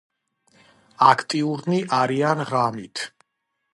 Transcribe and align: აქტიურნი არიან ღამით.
აქტიურნი 1.09 1.81
არიან 1.99 2.43
ღამით. 2.53 3.05